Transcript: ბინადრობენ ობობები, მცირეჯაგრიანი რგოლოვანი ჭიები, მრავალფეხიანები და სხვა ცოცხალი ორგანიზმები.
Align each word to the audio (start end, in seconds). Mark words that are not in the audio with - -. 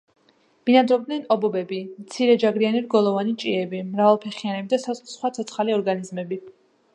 ბინადრობენ 0.67 1.19
ობობები, 1.35 1.81
მცირეჯაგრიანი 2.05 2.81
რგოლოვანი 2.87 3.35
ჭიები, 3.45 3.83
მრავალფეხიანები 3.91 4.73
და 4.89 4.97
სხვა 5.13 5.33
ცოცხალი 5.37 5.77
ორგანიზმები. 5.79 6.43